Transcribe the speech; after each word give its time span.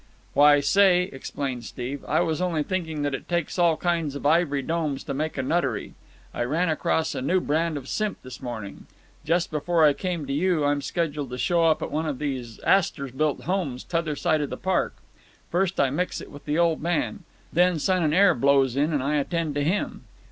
"Why, 0.33 0.61
say," 0.61 1.03
explained 1.13 1.63
Steve, 1.63 2.03
"I 2.07 2.21
was 2.21 2.41
only 2.41 2.63
thinking 2.63 3.03
that 3.03 3.13
it 3.13 3.29
takes 3.29 3.59
all 3.59 3.77
kinds 3.77 4.15
of 4.15 4.25
ivory 4.25 4.63
domes 4.63 5.03
to 5.03 5.13
make 5.13 5.37
a 5.37 5.43
nuttery. 5.43 5.93
I 6.33 6.41
ran 6.43 6.69
across 6.69 7.13
a 7.13 7.21
new 7.21 7.39
brand 7.39 7.77
of 7.77 7.87
simp 7.87 8.19
this 8.23 8.41
morning. 8.41 8.87
Just 9.23 9.51
before 9.51 9.85
I 9.85 9.93
came 9.93 10.25
to 10.25 10.33
you 10.33 10.65
I'm 10.65 10.81
scheduled 10.81 11.29
to 11.29 11.37
show 11.37 11.65
up 11.65 11.83
at 11.83 11.91
one 11.91 12.07
of 12.07 12.17
these 12.17 12.59
Astorbilt 12.65 13.41
homes 13.41 13.83
t'other 13.83 14.15
side 14.15 14.41
of 14.41 14.49
the 14.49 14.57
park. 14.57 14.95
First 15.51 15.79
I 15.79 15.91
mix 15.91 16.19
it 16.19 16.31
with 16.31 16.45
the 16.45 16.57
old 16.57 16.81
man, 16.81 17.23
then 17.53 17.77
son 17.77 18.01
and 18.01 18.11
heir 18.11 18.33
blows 18.33 18.75
in 18.75 18.93
and 18.93 19.03
I 19.03 19.17
attend 19.17 19.53
to 19.53 19.63
him. 19.63 20.05